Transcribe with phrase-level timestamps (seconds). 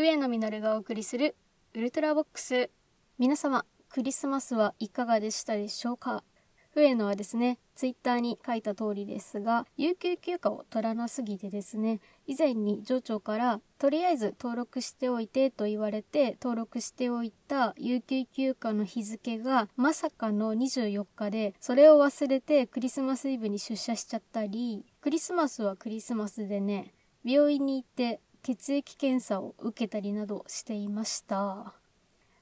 [0.00, 1.36] 上野実がお送りする
[1.74, 2.70] ウルトラボックス。
[3.18, 6.24] 皆様、クリスマスはいかがでしたでしょうか？
[6.74, 31.74] 上野はですね、ツイッターに書いた通りですが、有給休暇を取らなすぎてですね、以前に上長からとりあえず登録しておいてと言われて登録しておいた有給休暇の日付がまさかの24日で、それを忘れてクリスマスイブに出社しちゃったり、クリスマスはクリスマスでね、病院に行って血液検査を受けたりなどしていました。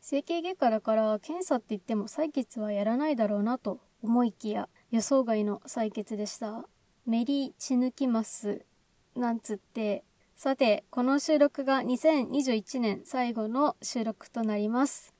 [0.00, 6.66] 整形外科だから検査って言っても採血はやらないだろうなと思いきや予想外の採血でした。
[7.06, 8.64] メリー血抜きます
[9.16, 10.04] なんつって、
[10.36, 15.17] さて、この収録が2021年最後の収録となります。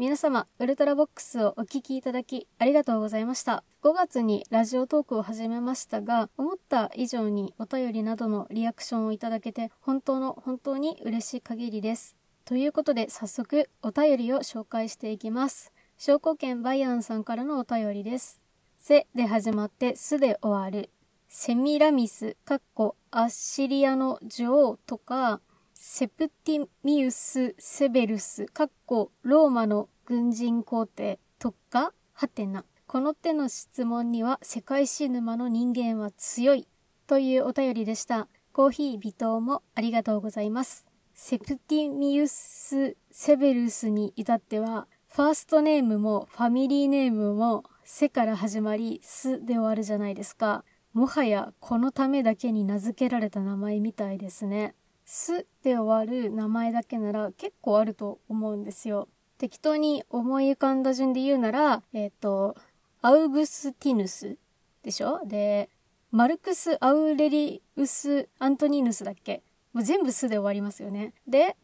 [0.00, 3.64] 皆様、ウルトラボックスをお聴きいただきありがとうございました。
[3.82, 12.16] 5月にラジオトークを始めましたが、思った以上にお便りなどのリアクションをいただけて本当の本当に嬉しい限りです。
[12.46, 15.70] ということで早速お便りを紹介していきます。
[15.98, 18.40] 証拠券バイアンさんからのお便りです。
[18.78, 20.88] せで始まってすで終わる。
[21.28, 25.42] セミラミス、かっこアッシリアの女王とか、
[25.82, 32.64] セプティミウス・セベルス、かっこローマの軍人皇帝とか、はてな。
[32.88, 36.66] この手の質問には世界史沼の人間は強い
[37.06, 38.26] というお便りでした。
[38.52, 40.84] コーヒー微糖もありがとうございます。
[41.14, 50.64] セプティミウス・セベルスに至っては、ファーストネームもファミリーネームも、せから始まり、すで終わるじゃないですか。
[50.92, 54.74] もはやこのためだけに名付けられた名前みたいですね。
[55.04, 59.06] すで終わる名前だけなら結構あると思うんですよ。
[59.40, 62.56] 適当に思い浮かんだ順で言うなら、えっ、ー、と、
[63.00, 64.36] アウグスティヌス
[64.82, 65.22] でしょ？
[65.24, 65.70] で、
[66.10, 69.42] マルクス・アウレリウス・アントニヌスだっけ？
[69.72, 71.14] もう全部すで終わりますよね。
[71.26, 71.56] で、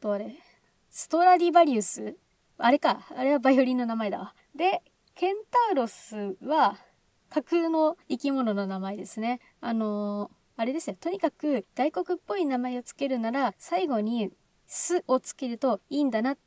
[0.00, 0.36] とあれ、
[0.88, 2.16] ストラディバリウス？
[2.58, 4.34] あれか、あれはバイオリンの名前だわ。
[4.54, 4.80] で、
[5.16, 6.78] ケンタウロスは
[7.28, 9.40] 架空の生き物の名前ですね。
[9.60, 10.96] あのーあれですよ。
[11.00, 14.30] とにかく外国っぽい名前をつけるなら、最後に
[14.66, 16.40] すをつけるといいんだなって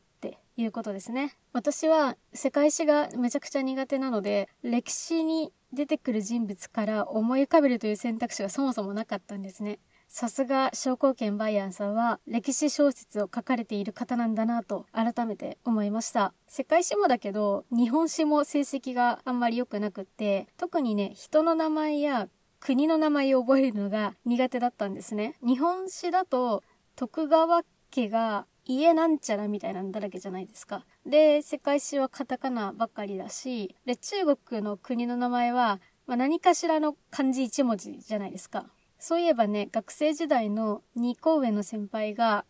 [0.55, 1.35] いうことですね。
[1.51, 9.79] 私は世界史がめちゃくちゃ苦手なので、歴史に出てくる人物から思い浮かべるという選択肢がそもそもなかったんですね。
[10.07, 16.35] さすが商工研バイアンさんは歴史小説を書かれている方なんだなと改めて思いました。
[16.47, 25.33] 世界史もだけど日本史も成績があんまり良くなくって特にね人の名前や国の名前を覚えるのが苦手だったんですね。
[25.41, 26.61] 日本史だと
[26.95, 30.85] 徳川家が家なんちゃらみたいなんだらけじゃないですか。
[31.05, 38.67] で、世界史はカタカナばっかりだし、で、中国の国の名前は、まあ、何かしらの漢字一文字じゃないですか。
[38.99, 42.45] そういえばね、学生時代の2個上の先輩が、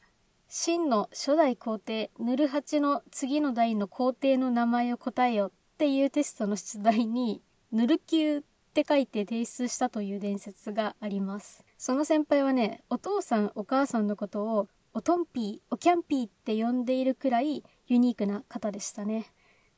[0.48, 7.42] 真の初代皇帝、ヌルハチの次の代の皇帝の名前を答えよっていうテストの出題に、
[7.72, 8.44] ヌルキューっ
[8.74, 11.64] て書いて提出したという伝説があります。
[11.78, 19.26] その先輩はね、お父さんお母さんのことをおとんぴー、おキャンピーって呼んでいるくらいユニークな方でしたね。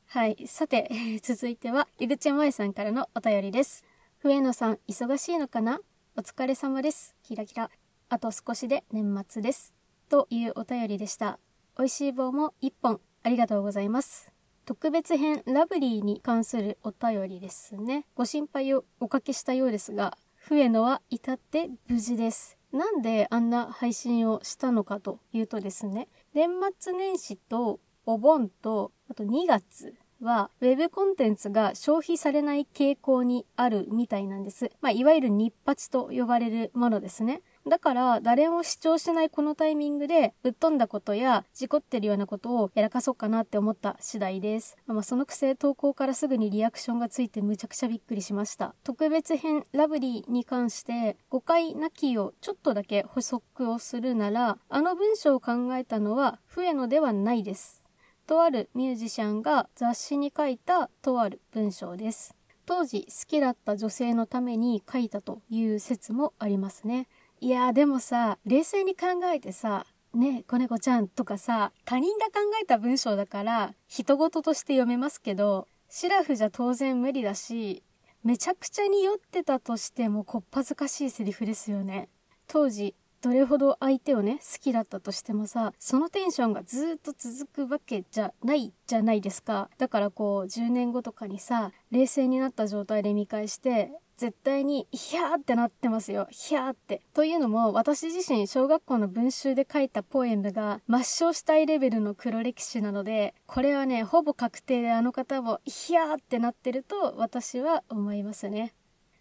[0.08, 0.46] はい。
[0.46, 0.90] さて、
[1.24, 3.82] 続いては、井口萌さんからのお便りです。
[4.18, 5.80] 笛野さん、忙しいのかな？
[6.18, 7.16] お疲れ様です。
[7.22, 7.70] キラキラ。
[8.10, 9.72] あと少しで年末です。
[10.10, 11.38] というお便りでした。
[11.78, 14.30] 美味しい棒も1本ありがとうございます。
[14.66, 18.06] 特別編ラブリーに関するお便りですね。
[18.16, 22.55] ご心配をおかけしたようですが、笛野は至って無事です。
[22.72, 34.70] なんであんな配信をしたのかというとですね、年末年始とお盆と、あと2月は、ウェブコンテンツが消費されない傾向にあるみたいなんです。
[34.80, 37.42] まあ、いわゆる日発と呼ばれるものですね。
[37.68, 44.76] だから誰も主張しないこのタイミングでぶっ飛んだことや事故ってるようなことをやらかそうかなって思った次第です。
[44.86, 48.76] まあ、そのくせ投稿からすぐにリアクションがついてむちゃくちゃびっくりしました。
[48.84, 57.82] 特別編ラブリーに関して誤解なきをちょっとだけ補足をするならあの文章を考えたのは笛野ではないです。
[58.28, 62.36] とあるミュージシャンが雑誌に書いたとある文章です。
[62.66, 67.06] 当時好きだった女性のために書いたという説もありますね。
[67.40, 69.84] いやでもさ、冷静に考えてさ、
[70.14, 77.82] ね子猫ちゃんとかさ、他人が考えた文章だから、人事として読めますけど、シラフじゃ当然無理だし、
[78.24, 82.08] めちゃくちゃに酔ってたとしてもこっぱずかしいセリフですよね。
[82.48, 89.68] 当時、どれほど相手をね、好きだったとしてもさ、そのテンションがずっと続くわけじゃないじゃないですか。
[89.78, 96.26] だからこう、10年後とかにさ、冷静になった状態で見返して、絶対にヒャーってなってますよ。
[96.30, 97.02] ヒャーって。
[97.14, 108.74] というのも、私自身小学校の文集で書いたポエムが抹消したいレベルの黒歴史なので、これはね、ほぼ確定であの方もヒャーってなってると私は思いますね。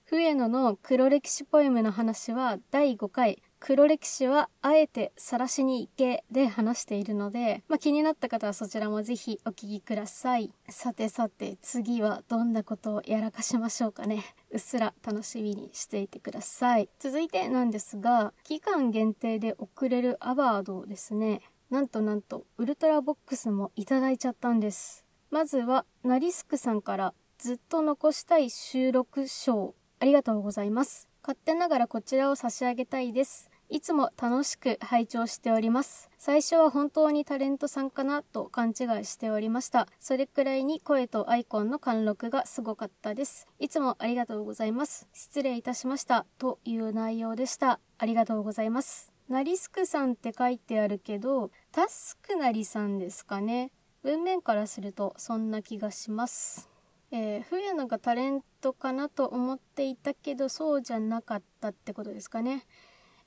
[0.06, 10.54] 笛野の黒歴史ポエムの話は第5回黒歴史はあえて晒しに行けで話しているので、まあ、気になった方はそちらもぜひお聞きください。
[10.70, 14.24] さてさて次はどんなことをやらかしましょうかね。
[14.56, 16.88] うっすら楽しみにしていてください。
[16.98, 25.06] 続いてなんですが、期間限定で送れるアワードをですね、なんとなんとウルトラボックスもいただいちゃったんです。
[25.30, 31.10] まずは、ナリスクさんからずっと残したい収録賞ありがとうございます。
[31.22, 33.52] 勝手ながらこちらを差し上げたいです。
[33.70, 36.10] いつも楽しく拝聴しております。
[36.18, 39.88] 最初は本当にタレントさんかなと勘違いしておりました。
[40.00, 43.48] それくらいに声とアイコンの貫禄がすごかったです。
[43.60, 45.08] いつもありがとうございます。
[45.14, 46.26] 失礼いたしました。
[46.38, 47.80] という内容でした。
[47.98, 49.12] ありがとうございます。
[49.30, 53.72] ナリスクさんって書いてあるけど、タスクなりさんですかね。
[54.04, 56.70] 文面からするとそんな気がします。
[57.10, 62.66] えー、冬野がタレントかなと思っていたけど、そうじゃなかったってことですかね。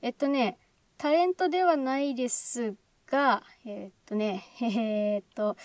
[0.00, 0.58] えっとね、
[0.96, 5.56] タレントではないですが、え、っとね、 えー、っと、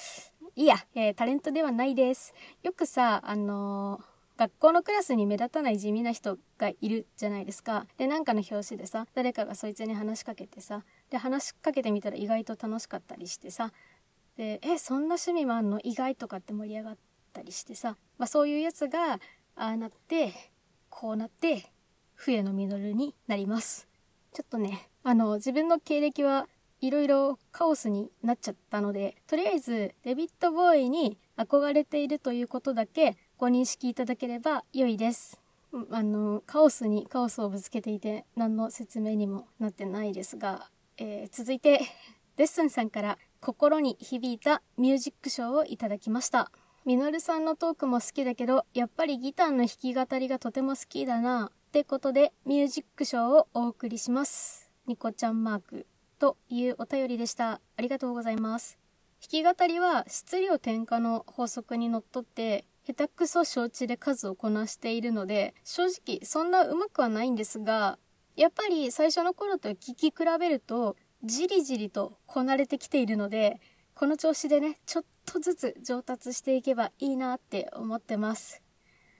[0.56, 2.34] いいや、えー、タレントではないです。
[2.64, 4.02] よくさ、あの
[4.36, 7.86] 学校のクラスに目立たない地味な人がいるじゃないですか。
[7.98, 13.72] で、なんかの表紙でさ、誰かがそいつに話しかけてさ、で、話しかけてみたら意外と楽しかったりしてさ、
[14.36, 15.80] で、え、そんな趣味もあんの？
[15.84, 16.98] 意外とかって盛り上がっ
[17.34, 19.20] たりしてさ、まあそういうやつが、あ
[19.56, 20.34] あなって、
[20.90, 21.72] こうなって、
[22.16, 23.88] 笛の実になります。
[24.34, 26.48] ちょっとね、あの、自分の経歴は
[26.82, 35.40] いろいろカオスになっちゃったので、とりあえずデビッド・ボーイに憧れているということだけご認識いただければ良いです。
[35.92, 41.82] あの、カオスにカオスをぶつけていて何の説明にもなってないですが、えー、続いて、
[42.36, 46.52] デッスンさんから心に響いたミュージック賞をいただきました。
[46.86, 51.52] ミノルさんのトークも好きだけど、やっぱりギターの弾き語りがとても好きだな。
[51.74, 54.70] ってことで、ミュージック賞をお送りします。
[54.86, 55.88] ニコちゃんマーク
[56.20, 57.54] というお便りでした。
[57.54, 58.78] ありがとうございます。
[59.20, 67.98] 弾き語りは質量転化の法則にのっとって、下手くそ承知で数をこなしているので、正直そんな上手くはないんですが、
[68.36, 73.60] やっぱり最初の頃と聞き比べると、じりじりとこなれてきているので、
[73.96, 78.62] この調子でね、ちょっとずつ上達していけばいいなって思ってます。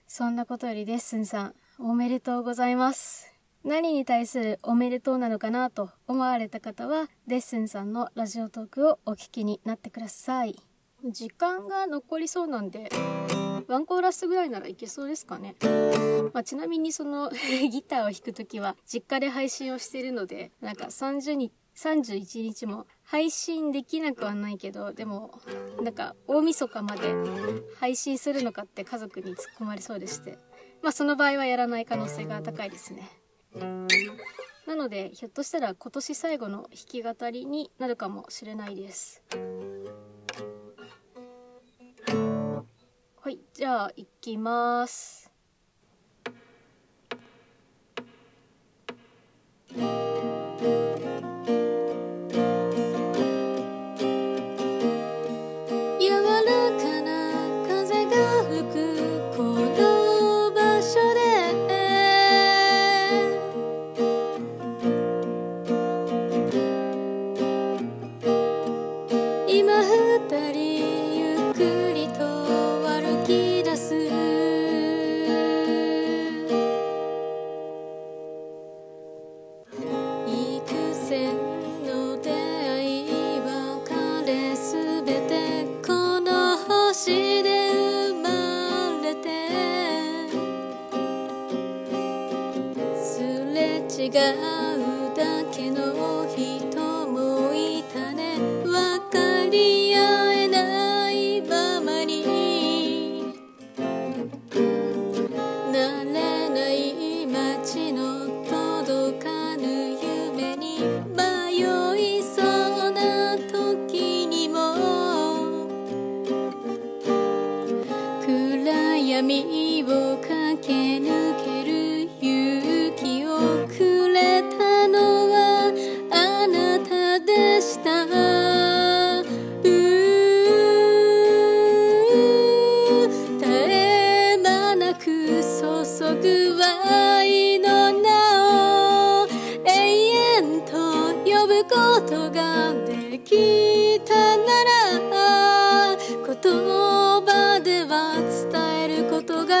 [0.06, 3.34] そんなことよりレッスンさん、おめでとうございます。
[3.64, 10.54] 何に対するおめでとうなのかなと思われた方は、デッスンさんのラジオトークをお聞きになってください。
[11.04, 12.88] 時間が残りそうなんで、
[13.66, 15.56] ワンコーラスぐらいならいけそうですかね。
[16.32, 17.30] まあ、ちなみにその
[17.70, 25.40] ギターを弾くときは実家で配信をしているので、なんか30日、31日も配信できなくはないけど、でも、
[25.82, 27.14] なんか大晦日まで
[27.80, 30.38] 配信するのかって家族に突っ込まれそうでして。
[30.84, 33.08] まあその場合はやらない可能性が高いですね。
[34.66, 39.22] なので、ひょっとしたら今年最後の弾き語りになるかもしれないです。
[43.18, 45.32] はい、じゃあ行きます。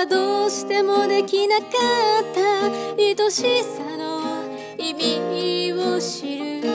[0.06, 1.68] どうしてもできなかっ
[2.34, 2.40] た。
[2.96, 4.44] 愛しさの
[4.76, 6.68] 意味を知る。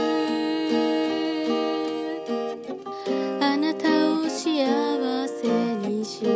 [3.42, 3.88] あなた
[4.20, 5.48] を幸せ
[5.88, 6.30] にしたい。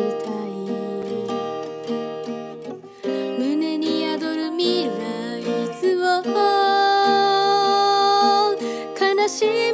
[3.40, 5.44] 胸に宿る未来
[5.82, 6.04] 図を。
[9.00, 9.73] 悲しみ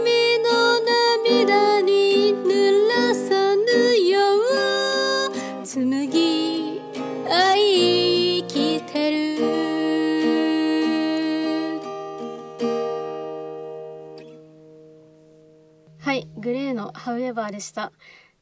[17.29, 17.91] の However でした。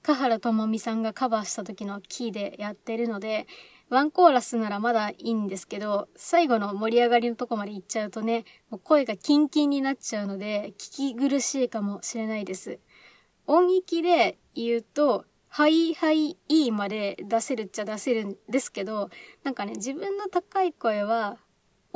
[0.04, 3.48] 香原朋美さんがカバーした時のキーでやってるので、
[3.90, 12.80] ワンコーラスならまだいいんですけど、最後の盛り上がりのとこまで行っちゃうとね、もう声がキンキンになっちゃうので、聞き苦しいかもしれないです。
[13.46, 19.10] 音域で言うと、はいはいいいまで出せるっちゃ出せるんですけど、
[19.44, 21.38] なんかね、自分の高い声は、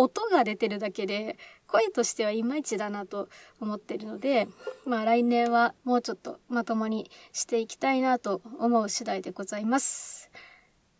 [0.04, 3.30] 音が出てるだけで、声としてはいまいちだなと
[3.60, 4.48] 思ってるので、
[4.86, 10.32] まあ来年はもうちょっとまともにしていきたいなと思う次第でございます。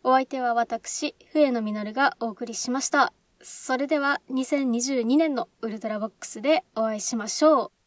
[0.04, 3.12] お相手は私、笛野実がお送りしました。
[3.42, 7.81] それでは2022年のウルトラボックスでお会いしましょう。